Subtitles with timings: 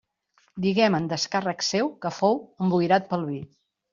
[0.63, 3.39] Diguem en descàrrec seu que fou emboirat pel vi.